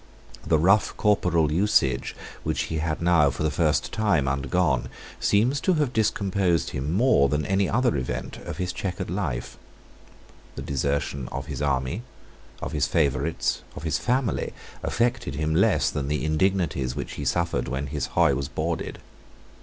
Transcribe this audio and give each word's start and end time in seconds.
The 0.43 0.57
rough 0.57 0.97
corporal 0.97 1.51
usage 1.51 2.15
which 2.41 2.63
he 2.73 2.79
had 2.79 3.03
now, 3.03 3.29
for 3.29 3.43
the 3.43 3.51
first 3.51 3.91
time, 3.93 4.27
undergone, 4.27 4.89
seems 5.19 5.61
to 5.61 5.75
have 5.75 5.93
discomposed 5.93 6.71
him 6.71 6.91
more 6.91 7.29
than 7.29 7.45
any 7.45 7.69
other 7.69 7.95
event 7.95 8.37
of 8.37 8.57
his 8.57 8.73
chequered 8.73 9.11
life. 9.11 9.57
The 10.55 10.63
desertion 10.63 11.27
of 11.31 11.45
his 11.45 11.61
army, 11.61 12.01
of 12.63 12.71
his 12.71 12.87
favourites, 12.87 13.61
of 13.75 13.83
his 13.83 13.99
family, 13.99 14.53
affected 14.81 15.35
him 15.35 15.53
less 15.53 15.91
than 15.91 16.07
the 16.07 16.25
indignities 16.25 16.95
which 16.95 17.11
he 17.13 17.23
suffered 17.23 17.67
when 17.67 17.85
his 17.85 18.07
hoy 18.07 18.33
was 18.33 18.47
boarded. 18.47 18.97